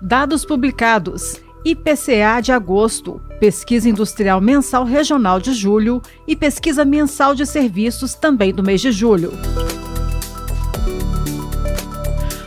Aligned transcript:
Dados 0.00 0.44
publicados: 0.44 1.40
IPCA 1.64 2.40
de 2.42 2.52
agosto, 2.52 3.20
pesquisa 3.40 3.88
industrial 3.88 4.40
mensal 4.40 4.84
regional 4.84 5.40
de 5.40 5.52
julho 5.52 6.00
e 6.26 6.36
pesquisa 6.36 6.84
mensal 6.84 7.34
de 7.34 7.44
serviços 7.46 8.14
também 8.14 8.52
do 8.52 8.62
mês 8.62 8.80
de 8.80 8.92
julho. 8.92 9.32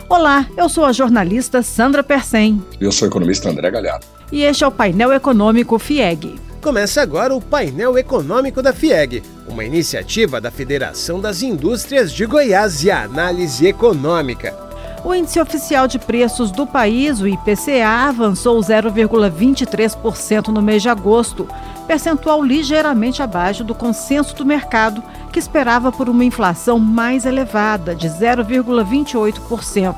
Olá, 0.08 0.46
eu 0.56 0.68
sou 0.68 0.84
a 0.84 0.92
jornalista 0.92 1.62
Sandra 1.62 2.02
Persen. 2.02 2.62
Eu 2.80 2.90
sou 2.90 3.06
o 3.06 3.10
economista 3.10 3.48
André 3.48 3.70
Galhardo. 3.70 4.06
E 4.32 4.42
este 4.42 4.64
é 4.64 4.66
o 4.66 4.72
painel 4.72 5.12
econômico 5.12 5.78
FIEG. 5.78 6.34
Começa 6.60 7.00
agora 7.00 7.34
o 7.34 7.40
painel 7.40 7.96
econômico 7.96 8.60
da 8.60 8.72
FIEG, 8.72 9.22
uma 9.48 9.64
iniciativa 9.64 10.40
da 10.40 10.50
Federação 10.50 11.20
das 11.20 11.42
Indústrias 11.42 12.12
de 12.12 12.26
Goiás 12.26 12.84
e 12.84 12.90
Análise 12.90 13.66
Econômica. 13.66 14.69
O 15.02 15.14
índice 15.14 15.40
oficial 15.40 15.88
de 15.88 15.98
preços 15.98 16.50
do 16.50 16.66
país, 16.66 17.22
o 17.22 17.28
IPCA, 17.28 18.08
avançou 18.08 18.60
0,23% 18.60 20.48
no 20.48 20.60
mês 20.60 20.82
de 20.82 20.90
agosto, 20.90 21.48
percentual 21.86 22.44
ligeiramente 22.44 23.22
abaixo 23.22 23.64
do 23.64 23.74
consenso 23.74 24.36
do 24.36 24.44
mercado, 24.44 25.02
que 25.32 25.38
esperava 25.38 25.90
por 25.90 26.10
uma 26.10 26.24
inflação 26.24 26.78
mais 26.78 27.24
elevada, 27.24 27.94
de 27.94 28.08
0,28%. 28.08 29.94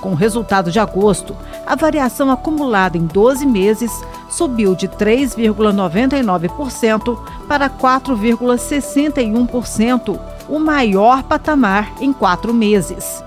Com 0.00 0.10
o 0.10 0.16
resultado 0.16 0.68
de 0.70 0.78
agosto, 0.80 1.36
a 1.64 1.76
variação 1.76 2.28
acumulada 2.30 2.98
em 2.98 3.06
12 3.06 3.46
meses 3.46 3.92
subiu 4.28 4.74
de 4.74 4.88
3,99% 4.88 7.18
para 7.46 7.70
4,61%, 7.70 10.18
o 10.48 10.58
maior 10.58 11.22
patamar 11.22 11.92
em 12.00 12.12
quatro 12.12 12.52
meses. 12.52 13.22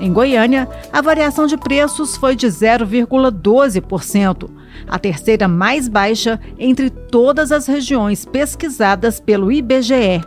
Em 0.00 0.12
Goiânia, 0.12 0.68
a 0.90 1.00
variação 1.02 1.46
de 1.46 1.58
preços 1.58 2.16
foi 2.16 2.34
de 2.34 2.46
0,12%, 2.46 4.48
a 4.88 4.98
terceira 4.98 5.46
mais 5.46 5.86
baixa 5.88 6.40
entre 6.58 6.88
todas 6.88 7.52
as 7.52 7.66
regiões 7.66 8.24
pesquisadas 8.24 9.20
pelo 9.20 9.52
IBGE. 9.52 10.24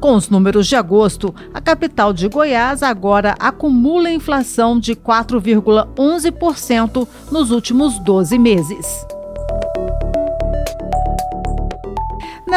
Com 0.00 0.14
os 0.14 0.30
números 0.30 0.66
de 0.66 0.76
agosto, 0.76 1.34
a 1.52 1.60
capital 1.60 2.14
de 2.14 2.26
Goiás 2.28 2.82
agora 2.82 3.34
acumula 3.38 4.10
inflação 4.10 4.80
de 4.80 4.96
4,11% 4.96 7.06
nos 7.30 7.50
últimos 7.50 7.98
12 7.98 8.38
meses. 8.38 9.06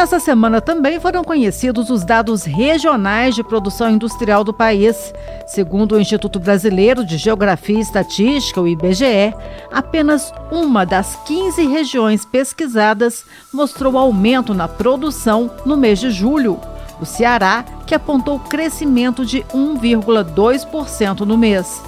Nessa 0.00 0.18
semana 0.18 0.62
também 0.62 0.98
foram 0.98 1.22
conhecidos 1.22 1.90
os 1.90 2.06
dados 2.06 2.44
regionais 2.44 3.34
de 3.34 3.44
produção 3.44 3.90
industrial 3.90 4.42
do 4.42 4.50
país. 4.50 5.12
Segundo 5.46 5.94
o 5.94 6.00
Instituto 6.00 6.40
Brasileiro 6.40 7.04
de 7.04 7.18
Geografia 7.18 7.76
e 7.76 7.82
Estatística, 7.82 8.62
o 8.62 8.66
IBGE, 8.66 9.34
apenas 9.70 10.32
uma 10.50 10.86
das 10.86 11.16
15 11.26 11.66
regiões 11.66 12.24
pesquisadas 12.24 13.26
mostrou 13.52 13.98
aumento 13.98 14.54
na 14.54 14.66
produção 14.66 15.50
no 15.66 15.76
mês 15.76 15.98
de 16.00 16.10
julho. 16.10 16.58
O 16.98 17.04
Ceará, 17.04 17.62
que 17.86 17.94
apontou 17.94 18.38
crescimento 18.38 19.26
de 19.26 19.40
1,2% 19.52 21.20
no 21.26 21.36
mês. 21.36 21.82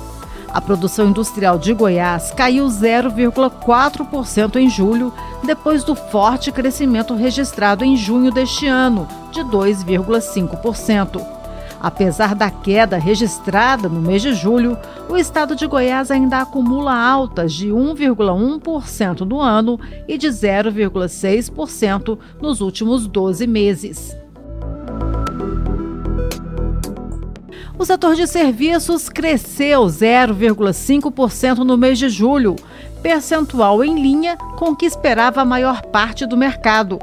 A 0.52 0.60
produção 0.60 1.08
industrial 1.08 1.58
de 1.58 1.72
Goiás 1.72 2.30
caiu 2.30 2.66
0,4% 2.66 4.56
em 4.56 4.68
julho, 4.68 5.10
depois 5.42 5.82
do 5.82 5.94
forte 5.94 6.52
crescimento 6.52 7.14
registrado 7.14 7.82
em 7.84 7.96
junho 7.96 8.30
deste 8.30 8.66
ano, 8.66 9.08
de 9.30 9.40
2,5%. 9.40 11.24
Apesar 11.80 12.34
da 12.34 12.50
queda 12.50 12.98
registrada 12.98 13.88
no 13.88 14.00
mês 14.00 14.20
de 14.20 14.34
julho, 14.34 14.76
o 15.08 15.16
estado 15.16 15.56
de 15.56 15.66
Goiás 15.66 16.10
ainda 16.10 16.42
acumula 16.42 16.94
altas 16.94 17.54
de 17.54 17.70
1,1% 17.70 19.20
no 19.22 19.40
ano 19.40 19.80
e 20.06 20.18
de 20.18 20.28
0,6% 20.28 22.18
nos 22.40 22.60
últimos 22.60 23.08
12 23.08 23.46
meses. 23.46 24.16
O 27.82 27.84
setor 27.84 28.14
de 28.14 28.28
serviços 28.28 29.08
cresceu 29.08 29.80
0,5% 29.86 31.64
no 31.64 31.76
mês 31.76 31.98
de 31.98 32.08
julho, 32.08 32.54
percentual 33.02 33.82
em 33.82 34.00
linha 34.00 34.36
com 34.56 34.66
o 34.66 34.76
que 34.76 34.86
esperava 34.86 35.40
a 35.40 35.44
maior 35.44 35.82
parte 35.86 36.24
do 36.24 36.36
mercado. 36.36 37.00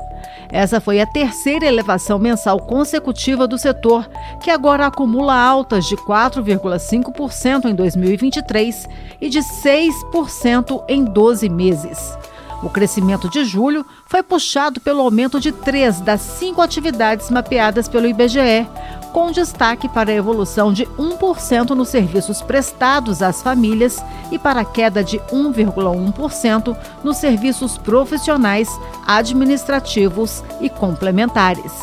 Essa 0.49 0.79
foi 0.79 1.01
a 1.01 1.05
terceira 1.05 1.65
elevação 1.65 2.17
mensal 2.17 2.61
consecutiva 2.61 3.45
do 3.45 3.57
setor, 3.57 4.09
que 4.41 4.49
agora 4.49 4.85
acumula 4.85 5.35
altas 5.35 5.85
de 5.85 5.97
4,5% 5.97 7.65
em 7.65 7.75
2023 7.75 8.87
e 9.19 9.27
de 9.27 9.39
6% 9.39 10.85
em 10.87 11.03
12 11.03 11.49
meses. 11.49 12.17
O 12.61 12.69
crescimento 12.69 13.29
de 13.29 13.45
julho 13.45 13.85
foi 14.05 14.21
puxado 14.21 14.81
pelo 14.81 15.01
aumento 15.01 15.39
de 15.39 15.51
três 15.51 16.01
das 16.01 16.19
cinco 16.19 16.61
atividades 16.61 17.29
mapeadas 17.29 17.87
pelo 17.87 18.07
IBGE, 18.07 18.67
com 19.11 19.31
destaque 19.31 19.89
para 19.89 20.11
a 20.11 20.15
evolução 20.15 20.71
de 20.71 20.85
1% 20.85 21.69
nos 21.71 21.89
serviços 21.89 22.41
prestados 22.41 23.21
às 23.21 23.41
famílias 23.41 24.03
e 24.31 24.39
para 24.39 24.61
a 24.61 24.65
queda 24.65 25.03
de 25.03 25.19
1,1% 25.31 26.77
nos 27.03 27.17
serviços 27.17 27.77
profissionais, 27.77 28.69
administrativos 29.05 30.43
e 30.61 30.69
complementares. 30.69 31.73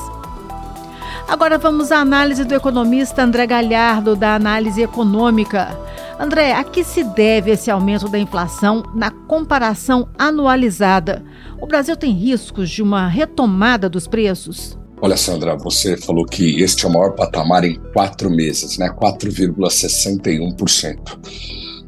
Agora 1.28 1.59
vamos 1.59 1.91
à 1.91 1.98
análise 1.98 2.44
do 2.44 2.54
economista 2.54 3.22
André 3.22 3.47
Galhardo, 3.47 4.15
da 4.15 4.36
Análise 4.36 4.81
Econômica. 4.81 5.76
André, 6.19 6.53
a 6.53 6.62
que 6.62 6.84
se 6.84 7.03
deve 7.03 7.50
esse 7.50 7.70
aumento 7.70 8.09
da 8.09 8.19
inflação 8.19 8.84
na 8.94 9.10
comparação 9.10 10.09
anualizada? 10.16 11.25
O 11.60 11.66
Brasil 11.66 11.97
tem 11.97 12.12
riscos 12.12 12.70
de 12.70 12.81
uma 12.82 13.09
retomada 13.09 13.88
dos 13.88 14.06
preços? 14.06 14.78
Olha, 15.00 15.16
Sandra, 15.16 15.56
você 15.56 15.96
falou 15.96 16.24
que 16.24 16.60
este 16.62 16.86
é 16.86 16.88
o 16.88 16.92
maior 16.92 17.14
patamar 17.14 17.64
em 17.64 17.74
quatro 17.92 18.30
meses, 18.30 18.78
né? 18.78 18.88
4,61%. 18.88 21.18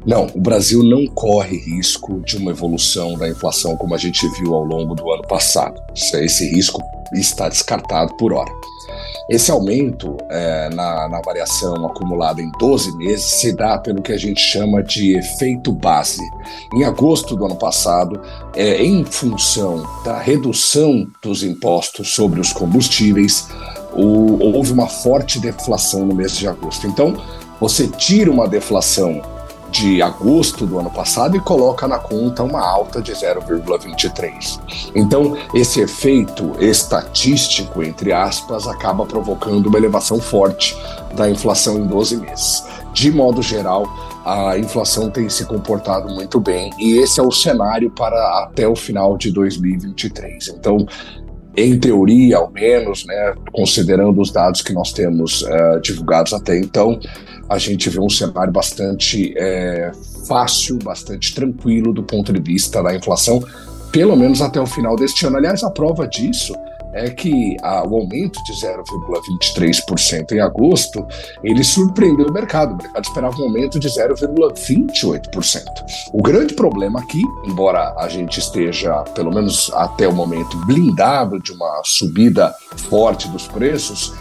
Não, 0.05 0.27
o 0.27 0.39
Brasil 0.39 0.83
não 0.83 1.07
corre 1.07 1.57
risco 1.57 2.21
de 2.21 2.37
uma 2.37 2.51
evolução 2.51 3.17
da 3.17 3.27
inflação 3.27 3.75
como 3.75 3.95
a 3.95 3.97
gente 3.97 4.25
viu 4.39 4.53
ao 4.53 4.63
longo 4.63 4.93
do 4.95 5.11
ano 5.11 5.27
passado. 5.27 5.81
Esse 5.95 6.49
risco 6.49 6.81
está 7.13 7.49
descartado 7.49 8.15
por 8.15 8.31
hora. 8.31 8.51
Esse 9.29 9.51
aumento 9.51 10.17
é, 10.27 10.69
na, 10.73 11.07
na, 11.07 11.21
variação 11.21 11.85
acumulada 11.85 12.41
em 12.41 12.51
12 12.57 12.97
meses 12.97 13.25
se 13.25 13.53
dá 13.53 13.77
pelo 13.77 14.01
que 14.01 14.11
a 14.11 14.17
gente 14.17 14.41
chama 14.41 14.81
de 14.81 15.15
efeito 15.15 15.71
base. 15.71 16.23
Em 16.73 16.83
agosto 16.83 17.35
do 17.35 17.45
ano 17.45 17.55
passado, 17.55 18.19
é, 18.55 18.83
em 18.83 19.05
função 19.05 19.83
da 20.03 20.17
redução 20.17 21.05
dos 21.21 21.43
impostos 21.43 22.09
sobre 22.09 22.39
os 22.39 22.51
combustíveis, 22.51 23.47
o, 23.93 24.43
houve 24.43 24.71
uma 24.71 24.87
forte 24.87 25.39
deflação 25.39 26.07
no 26.07 26.15
mês 26.15 26.35
de 26.35 26.47
agosto. 26.47 26.87
Então, 26.87 27.15
você 27.59 27.87
tira 27.87 28.31
uma 28.31 28.47
deflação 28.47 29.21
de 29.71 30.01
agosto 30.01 30.65
do 30.65 30.79
ano 30.79 30.89
passado 30.89 31.37
e 31.37 31.39
coloca 31.39 31.87
na 31.87 31.99
conta 31.99 32.43
uma 32.43 32.61
alta 32.61 33.01
de 33.01 33.11
0,23. 33.11 34.59
Então, 34.95 35.37
esse 35.53 35.81
efeito 35.81 36.55
estatístico, 36.59 37.83
entre 37.83 38.11
aspas, 38.11 38.67
acaba 38.67 39.05
provocando 39.05 39.67
uma 39.67 39.77
elevação 39.77 40.19
forte 40.19 40.77
da 41.15 41.29
inflação 41.29 41.77
em 41.77 41.87
12 41.87 42.17
meses. 42.17 42.63
De 42.93 43.11
modo 43.11 43.41
geral, 43.41 43.85
a 44.25 44.57
inflação 44.57 45.09
tem 45.09 45.29
se 45.29 45.45
comportado 45.45 46.13
muito 46.13 46.39
bem 46.39 46.71
e 46.77 46.97
esse 46.97 47.19
é 47.19 47.23
o 47.23 47.31
cenário 47.31 47.89
para 47.91 48.43
até 48.43 48.67
o 48.67 48.75
final 48.75 49.17
de 49.17 49.31
2023. 49.31 50.49
Então, 50.49 50.85
em 51.55 51.79
teoria, 51.79 52.37
ao 52.37 52.51
menos, 52.51 53.05
né, 53.05 53.33
considerando 53.51 54.21
os 54.21 54.31
dados 54.31 54.61
que 54.61 54.73
nós 54.73 54.93
temos 54.93 55.41
uh, 55.41 55.79
divulgados 55.81 56.33
até 56.33 56.57
então, 56.57 56.99
a 57.49 57.57
gente 57.57 57.89
vê 57.89 57.99
um 57.99 58.09
cenário 58.09 58.53
bastante 58.53 59.33
é, 59.35 59.91
fácil, 60.27 60.77
bastante 60.77 61.33
tranquilo 61.33 61.91
do 61.91 62.03
ponto 62.03 62.31
de 62.31 62.39
vista 62.39 62.83
da 62.83 62.95
inflação, 62.95 63.43
pelo 63.91 64.15
menos 64.15 64.39
até 64.39 64.61
o 64.61 64.67
final 64.67 64.95
deste 64.95 65.25
ano. 65.25 65.37
Aliás, 65.37 65.63
a 65.63 65.71
prova 65.71 66.07
disso 66.07 66.53
é 66.93 67.09
que 67.09 67.55
a, 67.61 67.87
o 67.87 67.97
aumento 67.97 68.41
de 68.43 68.53
0,23% 68.53 70.31
em 70.31 70.39
agosto 70.39 71.05
ele 71.43 71.63
surpreendeu 71.63 72.27
o 72.27 72.33
mercado. 72.33 72.73
O 72.73 72.77
mercado 72.77 73.03
esperava 73.03 73.39
um 73.39 73.45
aumento 73.45 73.79
de 73.79 73.87
0,28%. 73.87 75.63
O 76.13 76.21
grande 76.21 76.53
problema 76.53 76.99
aqui, 76.99 77.21
embora 77.45 77.93
a 77.97 78.07
gente 78.07 78.39
esteja, 78.39 79.03
pelo 79.15 79.33
menos 79.33 79.71
até 79.73 80.07
o 80.07 80.13
momento, 80.13 80.57
blindado 80.65 81.39
de 81.39 81.51
uma 81.51 81.81
subida 81.83 82.53
forte 82.89 83.27
dos 83.29 83.47
preços, 83.47 84.13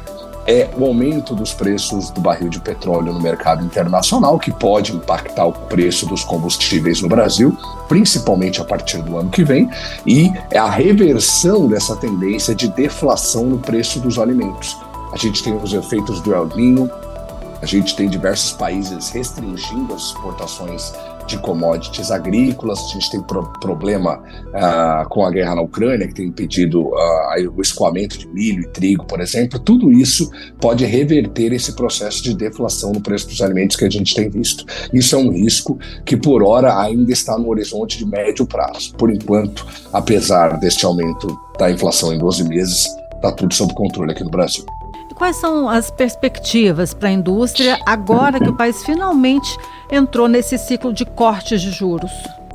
é 0.48 0.70
o 0.78 0.86
aumento 0.86 1.34
dos 1.34 1.52
preços 1.52 2.08
do 2.08 2.22
barril 2.22 2.48
de 2.48 2.58
petróleo 2.58 3.12
no 3.12 3.20
mercado 3.20 3.62
internacional, 3.62 4.38
que 4.38 4.50
pode 4.50 4.96
impactar 4.96 5.44
o 5.44 5.52
preço 5.52 6.06
dos 6.06 6.24
combustíveis 6.24 7.02
no 7.02 7.08
Brasil, 7.08 7.54
principalmente 7.86 8.58
a 8.58 8.64
partir 8.64 9.02
do 9.02 9.18
ano 9.18 9.28
que 9.28 9.44
vem, 9.44 9.68
e 10.06 10.32
é 10.50 10.58
a 10.58 10.70
reversão 10.70 11.68
dessa 11.68 11.94
tendência 11.94 12.54
de 12.54 12.66
deflação 12.66 13.44
no 13.44 13.58
preço 13.58 14.00
dos 14.00 14.18
alimentos. 14.18 14.74
A 15.12 15.18
gente 15.18 15.42
tem 15.42 15.54
os 15.54 15.74
efeitos 15.74 16.18
do 16.22 16.34
El 16.34 16.48
Niño, 16.56 16.90
A 17.60 17.66
gente 17.66 17.96
tem 17.96 18.08
diversos 18.08 18.52
países 18.52 19.10
restringindo 19.10 19.92
as 19.92 20.02
exportações 20.02 20.92
de 21.28 21.38
commodities 21.38 22.10
agrícolas, 22.10 22.80
a 22.80 22.92
gente 22.94 23.10
tem 23.10 23.22
pro 23.22 23.44
problema 23.60 24.18
uh, 24.18 25.08
com 25.08 25.24
a 25.24 25.30
guerra 25.30 25.54
na 25.54 25.62
Ucrânia, 25.62 26.08
que 26.08 26.14
tem 26.14 26.26
impedido 26.26 26.80
uh, 26.88 27.54
o 27.54 27.60
escoamento 27.60 28.18
de 28.18 28.26
milho 28.28 28.62
e 28.62 28.68
trigo, 28.68 29.04
por 29.04 29.20
exemplo. 29.20 29.58
Tudo 29.58 29.92
isso 29.92 30.30
pode 30.60 30.84
reverter 30.84 31.52
esse 31.52 31.72
processo 31.76 32.22
de 32.22 32.34
deflação 32.34 32.92
no 32.92 33.00
preço 33.00 33.28
dos 33.28 33.40
alimentos 33.42 33.76
que 33.76 33.84
a 33.84 33.90
gente 33.90 34.14
tem 34.14 34.28
visto. 34.28 34.64
Isso 34.92 35.14
é 35.14 35.18
um 35.18 35.30
risco 35.30 35.78
que, 36.04 36.16
por 36.16 36.42
hora, 36.42 36.80
ainda 36.80 37.12
está 37.12 37.38
no 37.38 37.48
horizonte 37.48 37.98
de 37.98 38.06
médio 38.06 38.46
prazo. 38.46 38.94
Por 38.94 39.12
enquanto, 39.12 39.66
apesar 39.92 40.58
deste 40.58 40.86
aumento 40.86 41.38
da 41.58 41.70
inflação 41.70 42.12
em 42.12 42.18
12 42.18 42.48
meses, 42.48 42.86
está 43.14 43.30
tudo 43.32 43.52
sob 43.52 43.74
controle 43.74 44.12
aqui 44.12 44.24
no 44.24 44.30
Brasil. 44.30 44.64
Quais 45.18 45.34
são 45.34 45.68
as 45.68 45.90
perspectivas 45.90 46.94
para 46.94 47.08
a 47.08 47.12
indústria 47.12 47.76
agora 47.84 48.38
que 48.38 48.48
o 48.48 48.56
país 48.56 48.84
finalmente 48.84 49.48
entrou 49.90 50.28
nesse 50.28 50.58
ciclo 50.58 50.92
de 50.92 51.04
cortes 51.04 51.60
de 51.60 51.70
juros? 51.70 52.10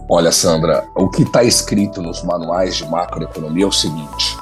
Olha, 0.09 0.31
Sandra, 0.31 0.83
o 0.95 1.09
que 1.09 1.23
está 1.23 1.43
escrito 1.43 2.01
nos 2.01 2.23
manuais 2.23 2.75
de 2.75 2.85
macroeconomia 2.87 3.63
é 3.63 3.67
o 3.67 3.71
seguinte: 3.71 4.37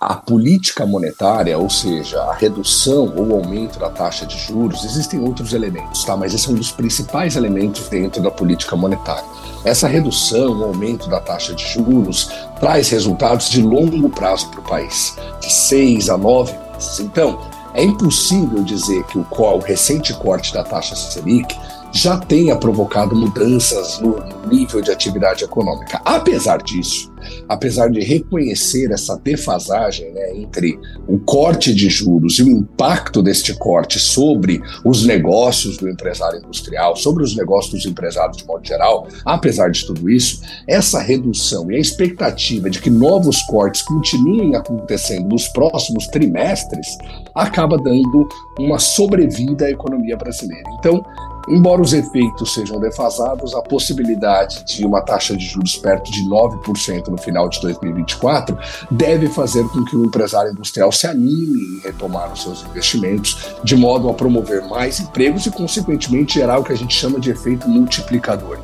a 0.00 0.14
política 0.14 0.84
monetária, 0.84 1.56
ou 1.58 1.70
seja, 1.70 2.20
a 2.22 2.34
redução 2.34 3.12
ou 3.16 3.32
aumento 3.34 3.78
da 3.78 3.88
taxa 3.88 4.26
de 4.26 4.36
juros, 4.38 4.84
existem 4.84 5.20
outros 5.20 5.52
elementos, 5.52 6.04
tá? 6.04 6.16
Mas 6.16 6.34
esse 6.34 6.48
é 6.48 6.52
um 6.52 6.56
dos 6.56 6.70
principais 6.70 7.36
elementos 7.36 7.88
dentro 7.88 8.22
da 8.22 8.30
política 8.30 8.76
monetária. 8.76 9.24
Essa 9.64 9.86
redução, 9.86 10.58
o 10.58 10.64
aumento 10.64 11.08
da 11.08 11.20
taxa 11.20 11.54
de 11.54 11.66
juros, 11.66 12.30
traz 12.58 12.88
resultados 12.88 13.48
de 13.48 13.62
longo 13.62 14.10
prazo 14.10 14.48
para 14.50 14.60
o 14.60 14.64
país, 14.64 15.16
de 15.40 15.52
seis 15.52 16.08
a 16.08 16.16
nove 16.16 16.54
então, 16.98 17.38
é 17.74 17.84
impossível 17.84 18.62
dizer 18.62 19.04
que 19.04 19.18
o 19.18 19.58
recente 19.58 20.14
corte 20.14 20.52
da 20.52 20.64
taxa 20.64 20.96
Selic 20.96 21.56
já 21.92 22.16
tenha 22.16 22.56
provocado 22.56 23.14
mudanças 23.14 24.00
no 24.00 24.22
nível 24.46 24.80
de 24.80 24.90
atividade 24.90 25.44
econômica. 25.44 26.00
Apesar 26.04 26.62
disso, 26.62 27.09
apesar 27.48 27.90
de 27.90 28.00
reconhecer 28.00 28.90
essa 28.90 29.16
defasagem 29.16 30.12
né, 30.12 30.36
entre 30.36 30.78
o 31.06 31.18
corte 31.18 31.74
de 31.74 31.88
juros 31.88 32.38
e 32.38 32.42
o 32.42 32.48
impacto 32.48 33.22
deste 33.22 33.54
corte 33.54 33.98
sobre 33.98 34.60
os 34.84 35.04
negócios 35.04 35.76
do 35.76 35.88
empresário 35.88 36.38
industrial, 36.38 36.96
sobre 36.96 37.22
os 37.22 37.36
negócios 37.36 37.74
dos 37.74 37.86
empresários 37.90 38.36
de 38.36 38.46
modo 38.46 38.66
geral, 38.66 39.06
apesar 39.24 39.70
de 39.70 39.84
tudo 39.84 40.08
isso, 40.08 40.40
essa 40.66 41.00
redução 41.00 41.70
e 41.70 41.76
a 41.76 41.80
expectativa 41.80 42.70
de 42.70 42.80
que 42.80 42.90
novos 42.90 43.42
cortes 43.42 43.82
continuem 43.82 44.54
acontecendo 44.54 45.28
nos 45.28 45.48
próximos 45.48 46.06
trimestres 46.08 46.86
acaba 47.34 47.76
dando 47.76 48.28
uma 48.58 48.78
sobrevida 48.78 49.66
à 49.66 49.70
economia 49.70 50.16
brasileira. 50.16 50.68
Então, 50.78 51.02
Embora 51.48 51.80
os 51.80 51.92
efeitos 51.92 52.54
sejam 52.54 52.78
defasados, 52.78 53.54
a 53.54 53.62
possibilidade 53.62 54.64
de 54.66 54.84
uma 54.84 55.00
taxa 55.00 55.36
de 55.36 55.44
juros 55.44 55.76
perto 55.76 56.10
de 56.12 56.22
9% 56.28 57.09
no 57.10 57.18
final 57.18 57.48
de 57.48 57.60
2024 57.60 58.56
deve 58.90 59.28
fazer 59.28 59.64
com 59.68 59.84
que 59.84 59.96
o 59.96 60.04
empresário 60.04 60.52
industrial 60.52 60.90
se 60.92 61.06
anime 61.06 61.76
em 61.76 61.80
retomar 61.80 62.32
os 62.32 62.42
seus 62.42 62.64
investimentos, 62.64 63.54
de 63.62 63.76
modo 63.76 64.08
a 64.08 64.14
promover 64.14 64.62
mais 64.66 65.00
empregos 65.00 65.46
e, 65.46 65.50
consequentemente, 65.50 66.34
gerar 66.34 66.58
o 66.58 66.64
que 66.64 66.72
a 66.72 66.76
gente 66.76 66.94
chama 66.94 67.18
de 67.18 67.30
efeito 67.30 67.68
multiplicador. 67.68 68.58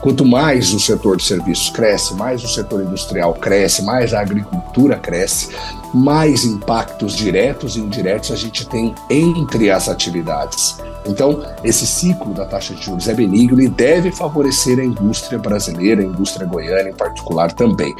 Quanto 0.00 0.24
mais 0.24 0.72
o 0.72 0.80
setor 0.80 1.16
de 1.16 1.24
serviços 1.24 1.70
cresce, 1.70 2.14
mais 2.14 2.42
o 2.42 2.48
setor 2.48 2.82
industrial 2.82 3.34
cresce, 3.34 3.82
mais 3.82 4.12
a 4.12 4.20
agricultura 4.20 4.96
cresce, 4.96 5.50
mais 5.92 6.44
impactos 6.44 7.14
diretos 7.16 7.76
e 7.76 7.80
indiretos 7.80 8.30
a 8.30 8.36
gente 8.36 8.66
tem 8.68 8.94
entre 9.10 9.70
as 9.70 9.88
atividades. 9.88 10.76
Então, 11.06 11.42
esse 11.64 11.86
ciclo 11.86 12.32
da 12.32 12.44
taxa 12.44 12.74
de 12.74 12.84
juros 12.84 13.08
é 13.08 13.14
benigno 13.14 13.60
e 13.60 13.68
deve 13.68 14.12
favorecer 14.12 14.78
a 14.78 14.84
indústria 14.84 15.38
brasileira, 15.38 16.00
a 16.00 16.04
indústria 16.04 16.46
goiana 16.46 16.90
em 16.90 16.94
particular 16.94 17.52
também. 17.52 17.94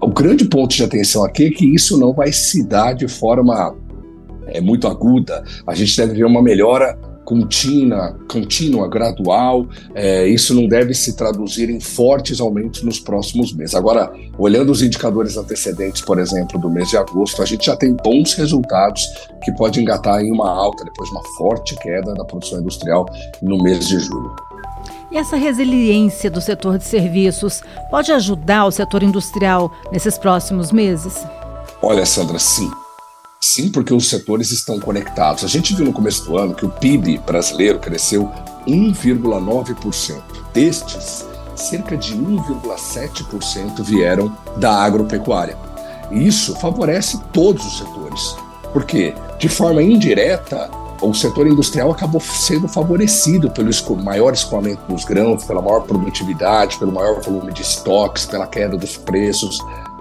O 0.00 0.08
grande 0.08 0.44
ponto 0.44 0.74
de 0.74 0.82
atenção 0.82 1.24
aqui 1.24 1.46
é 1.46 1.50
que 1.50 1.64
isso 1.64 1.98
não 1.98 2.12
vai 2.12 2.32
se 2.32 2.62
dar 2.62 2.92
de 2.92 3.08
forma 3.08 3.74
é, 4.46 4.60
muito 4.60 4.86
aguda. 4.86 5.42
A 5.66 5.74
gente 5.74 5.96
deve 5.96 6.14
ver 6.14 6.24
uma 6.24 6.42
melhora 6.42 6.98
contínua, 7.32 8.14
contínua 8.30 8.88
gradual, 8.88 9.66
é, 9.94 10.26
isso 10.26 10.54
não 10.54 10.68
deve 10.68 10.92
se 10.92 11.16
traduzir 11.16 11.70
em 11.70 11.80
fortes 11.80 12.40
aumentos 12.42 12.82
nos 12.82 13.00
próximos 13.00 13.54
meses. 13.54 13.74
Agora, 13.74 14.12
olhando 14.36 14.70
os 14.70 14.82
indicadores 14.82 15.38
antecedentes, 15.38 16.02
por 16.02 16.18
exemplo, 16.18 16.60
do 16.60 16.68
mês 16.68 16.90
de 16.90 16.98
agosto, 16.98 17.40
a 17.40 17.46
gente 17.46 17.64
já 17.64 17.74
tem 17.74 17.96
bons 18.04 18.34
resultados 18.34 19.02
que 19.42 19.50
pode 19.52 19.80
engatar 19.80 20.20
em 20.20 20.30
uma 20.30 20.50
alta 20.50 20.84
depois 20.84 21.08
de 21.08 21.16
uma 21.16 21.24
forte 21.38 21.74
queda 21.76 22.12
da 22.12 22.24
produção 22.24 22.60
industrial 22.60 23.06
no 23.40 23.62
mês 23.62 23.88
de 23.88 23.98
julho. 23.98 24.36
E 25.10 25.16
essa 25.16 25.36
resiliência 25.36 26.30
do 26.30 26.40
setor 26.40 26.76
de 26.76 26.84
serviços 26.84 27.62
pode 27.90 28.12
ajudar 28.12 28.66
o 28.66 28.70
setor 28.70 29.02
industrial 29.02 29.72
nesses 29.90 30.18
próximos 30.18 30.70
meses? 30.70 31.24
Olha, 31.80 32.04
Sandra, 32.04 32.38
sim. 32.38 32.70
Sim, 33.42 33.70
porque 33.70 33.92
os 33.92 34.08
setores 34.08 34.52
estão 34.52 34.78
conectados. 34.78 35.42
A 35.42 35.48
gente 35.48 35.74
viu 35.74 35.84
no 35.84 35.92
começo 35.92 36.24
do 36.24 36.38
ano 36.38 36.54
que 36.54 36.64
o 36.64 36.70
PIB 36.70 37.18
brasileiro 37.26 37.80
cresceu 37.80 38.30
1,9%. 38.68 40.22
Destes, 40.54 41.26
cerca 41.56 41.96
de 41.96 42.16
1,7% 42.16 43.82
vieram 43.82 44.32
da 44.58 44.72
agropecuária. 44.72 45.58
E 46.12 46.24
isso 46.24 46.54
favorece 46.60 47.20
todos 47.32 47.66
os 47.66 47.78
setores, 47.78 48.36
porque, 48.72 49.12
de 49.40 49.48
forma 49.48 49.82
indireta, 49.82 50.70
o 51.00 51.12
setor 51.12 51.48
industrial 51.48 51.90
acabou 51.90 52.20
sendo 52.20 52.68
favorecido 52.68 53.50
pelo 53.50 53.72
maior 54.04 54.34
escoamento 54.34 54.82
dos 54.88 55.04
grãos, 55.04 55.44
pela 55.44 55.60
maior 55.60 55.80
produtividade, 55.80 56.78
pelo 56.78 56.92
maior 56.92 57.20
volume 57.20 57.52
de 57.52 57.62
estoques, 57.62 58.24
pela 58.24 58.46
queda 58.46 58.76
dos 58.76 58.96
preços. 58.96 59.58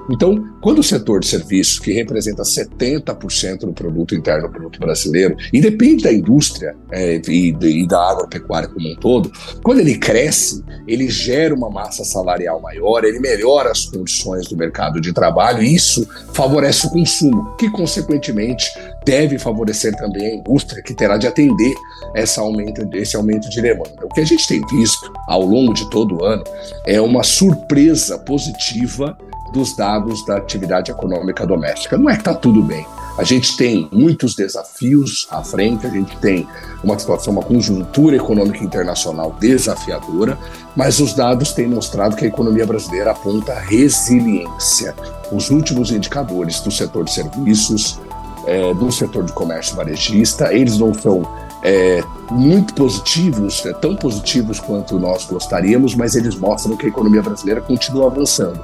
Então, 0.09 0.43
quando 0.61 0.79
o 0.79 0.83
setor 0.83 1.19
de 1.19 1.27
serviços, 1.27 1.79
que 1.79 1.91
representa 1.91 2.43
70% 2.43 3.59
do 3.59 3.73
produto 3.73 4.15
interno 4.15 4.49
bruto 4.49 4.79
brasileiro, 4.79 5.35
e 5.53 5.61
depende 5.61 6.03
da 6.03 6.13
indústria 6.13 6.75
é, 6.91 7.21
e, 7.27 7.55
e, 7.61 7.87
da 7.87 8.09
agropecuária 8.09 8.67
como 8.69 8.89
um 8.89 8.95
todo, 8.95 9.31
quando 9.63 9.79
ele 9.79 9.97
cresce, 9.97 10.63
ele 10.87 11.09
gera 11.09 11.53
uma 11.53 11.69
massa 11.69 12.03
salarial 12.03 12.61
maior, 12.61 13.03
ele 13.03 13.19
melhora 13.19 13.71
as 13.71 13.85
condições 13.85 14.47
do 14.47 14.57
mercado 14.57 14.99
de 14.99 15.13
trabalho, 15.13 15.61
e 15.61 15.75
isso 15.75 16.07
favorece 16.33 16.87
o 16.87 16.89
consumo, 16.89 17.55
que 17.57 17.69
consequentemente 17.69 18.65
deve 19.05 19.39
favorecer 19.39 19.95
também 19.95 20.27
a 20.27 20.35
indústria, 20.35 20.83
que 20.83 20.93
terá 20.93 21.17
de 21.17 21.27
atender 21.27 21.73
essa 22.15 22.41
aumento, 22.41 22.87
esse 22.93 23.15
aumento 23.15 23.49
de 23.49 23.61
demanda. 23.61 24.05
O 24.05 24.09
que 24.09 24.21
a 24.21 24.25
gente 24.25 24.47
tem 24.47 24.61
visto 24.67 25.11
ao 25.27 25.41
longo 25.41 25.73
de 25.73 25.89
todo 25.89 26.17
o 26.17 26.23
ano 26.23 26.43
é 26.85 26.99
uma 27.01 27.23
surpresa 27.23 28.17
positiva 28.19 29.17
dos 29.51 29.75
dados 29.75 30.25
da 30.25 30.37
atividade 30.37 30.91
econômica 30.91 31.45
doméstica. 31.45 31.97
Não 31.97 32.09
é 32.09 32.13
que 32.13 32.21
está 32.21 32.33
tudo 32.33 32.61
bem. 32.61 32.85
A 33.17 33.23
gente 33.23 33.57
tem 33.57 33.89
muitos 33.91 34.35
desafios 34.35 35.27
à 35.29 35.43
frente, 35.43 35.85
a 35.85 35.89
gente 35.89 36.15
tem 36.17 36.47
uma 36.83 36.97
situação, 36.97 37.33
uma 37.33 37.43
conjuntura 37.43 38.15
econômica 38.15 38.63
internacional 38.63 39.35
desafiadora, 39.39 40.37
mas 40.75 40.99
os 40.99 41.13
dados 41.13 41.51
têm 41.51 41.67
mostrado 41.67 42.15
que 42.15 42.25
a 42.25 42.27
economia 42.27 42.65
brasileira 42.65 43.11
aponta 43.11 43.53
resiliência. 43.53 44.95
Os 45.31 45.49
últimos 45.49 45.91
indicadores 45.91 46.61
do 46.61 46.71
setor 46.71 47.03
de 47.03 47.13
serviços, 47.13 47.99
é, 48.47 48.73
do 48.73 48.91
setor 48.91 49.25
de 49.25 49.33
comércio 49.33 49.75
varejista, 49.75 50.53
eles 50.53 50.77
não 50.79 50.93
são 50.93 51.21
é, 51.63 52.01
muito 52.31 52.73
positivos, 52.73 53.65
é, 53.65 53.73
tão 53.73 53.95
positivos 53.95 54.59
quanto 54.59 54.97
nós 54.97 55.25
gostaríamos, 55.25 55.93
mas 55.95 56.15
eles 56.15 56.35
mostram 56.35 56.75
que 56.77 56.85
a 56.85 56.89
economia 56.89 57.21
brasileira 57.21 57.61
continua 57.61 58.07
avançando 58.07 58.59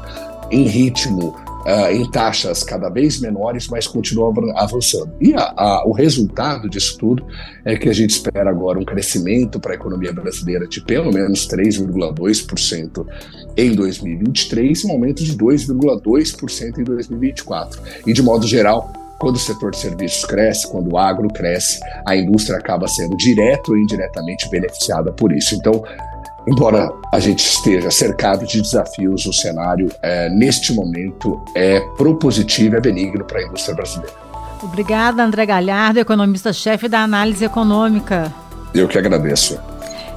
em 0.52 0.64
ritmo, 0.64 1.36
uh, 1.66 1.92
em 1.92 2.10
taxas 2.10 2.64
cada 2.64 2.90
vez 2.90 3.20
menores, 3.20 3.68
mas 3.68 3.88
continua 3.88 4.34
avançando. 4.56 5.14
E 5.20 5.34
a, 5.34 5.54
a, 5.56 5.84
o 5.86 5.92
resultado 5.92 6.70
disso 6.70 6.98
tudo 6.98 7.26
é 7.66 7.76
que 7.76 7.90
a 7.90 7.94
gente 7.94 8.12
espera 8.12 8.50
agora 8.50 8.80
um 8.80 8.86
crescimento 8.86 9.60
para 9.60 9.74
a 9.74 9.76
economia 9.76 10.14
brasileira 10.14 10.68
de 10.68 10.82
pelo 10.82 11.12
menos 11.12 11.48
3,2% 11.48 13.06
em 13.56 13.74
2023 13.74 14.84
e 14.84 14.88
um 14.88 14.92
aumento 14.92 15.24
de 15.24 15.36
2,2% 15.36 16.78
em 16.78 16.84
2024. 16.84 17.82
E 18.06 18.14
de 18.14 18.22
modo 18.22 18.48
geral, 18.48 18.94
quando 19.20 19.36
o 19.36 19.40
setor 19.40 19.72
de 19.72 19.78
serviços 19.78 20.24
cresce, 20.26 20.70
quando 20.70 20.94
o 20.94 20.98
agro 20.98 21.28
cresce, 21.30 21.80
a 22.06 22.16
indústria 22.16 22.60
acaba 22.60 22.88
sendo 22.88 23.18
direto 23.18 23.70
ou 23.70 23.78
indiretamente 23.78 24.48
beneficiada 24.50 25.12
por 25.12 25.32
isso. 25.32 25.56
Então, 25.56 25.84
embora 26.48 26.90
a 27.12 27.20
gente 27.20 27.46
esteja 27.46 27.92
cercado 27.92 28.46
de 28.46 28.62
desafios, 28.62 29.26
o 29.26 29.34
cenário 29.34 29.92
é, 30.02 30.30
neste 30.30 30.74
momento 30.74 31.44
é 31.54 31.80
propositivo, 31.98 32.78
é 32.78 32.82
benigno 32.82 33.26
para 33.26 33.40
a 33.40 33.44
indústria 33.44 33.76
brasileira. 33.76 34.14
Obrigada, 34.64 35.24
André 35.24 35.46
Galhardo, 35.46 36.00
economista-chefe 36.00 36.88
da 36.88 37.02
análise 37.02 37.46
econômica. 37.46 38.34
Eu 38.74 38.88
que 38.88 38.98
agradeço. 38.98 39.60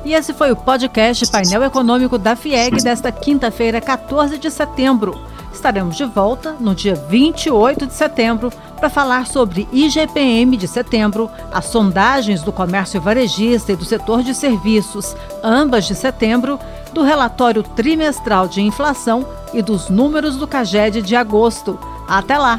E 0.04 0.14
esse 0.14 0.32
foi 0.32 0.50
o 0.50 0.56
podcast 0.56 1.26
Painel 1.30 1.62
Econômico 1.64 2.16
da 2.16 2.34
FIEG 2.34 2.82
desta 2.82 3.12
quinta-feira, 3.12 3.80
14 3.80 4.38
de 4.38 4.50
setembro. 4.50 5.20
Estaremos 5.60 5.94
de 5.94 6.06
volta 6.06 6.56
no 6.58 6.74
dia 6.74 6.94
28 6.94 7.86
de 7.86 7.92
setembro 7.92 8.50
para 8.78 8.88
falar 8.88 9.26
sobre 9.26 9.68
IGPM 9.70 10.56
de 10.56 10.66
setembro, 10.66 11.30
as 11.52 11.66
sondagens 11.66 12.42
do 12.42 12.50
comércio 12.50 12.98
varejista 12.98 13.70
e 13.70 13.76
do 13.76 13.84
setor 13.84 14.22
de 14.22 14.34
serviços, 14.34 15.14
ambas 15.44 15.84
de 15.84 15.94
setembro, 15.94 16.58
do 16.94 17.02
relatório 17.02 17.62
trimestral 17.62 18.48
de 18.48 18.62
inflação 18.62 19.28
e 19.52 19.60
dos 19.60 19.90
números 19.90 20.36
do 20.36 20.48
CAGED 20.48 21.02
de 21.02 21.14
agosto. 21.14 21.78
Até 22.08 22.38
lá! 22.38 22.58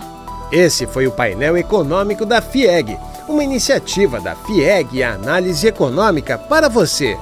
Esse 0.52 0.86
foi 0.86 1.08
o 1.08 1.12
painel 1.12 1.58
econômico 1.58 2.24
da 2.24 2.40
FIEG, 2.40 3.00
uma 3.28 3.44
iniciativa 3.44 4.20
da 4.20 4.36
FIEG 4.36 4.98
e 4.98 5.04
Análise 5.04 5.66
Econômica 5.66 6.38
para 6.38 6.70
você. 6.70 7.18